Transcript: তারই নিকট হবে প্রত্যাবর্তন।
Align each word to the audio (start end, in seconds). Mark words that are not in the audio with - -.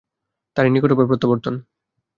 তারই 0.57 0.71
নিকট 0.73 0.89
হবে 0.93 1.05
প্রত্যাবর্তন। 1.09 1.53